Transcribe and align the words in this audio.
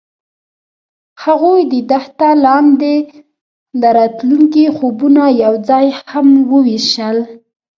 هغوی 1.23 1.61
د 1.71 1.73
دښته 1.91 2.29
لاندې 2.45 2.95
د 3.81 3.83
راتلونکي 3.99 4.65
خوبونه 4.77 5.23
یوځای 5.43 5.87
هم 6.09 6.27
وویشل. 6.51 7.17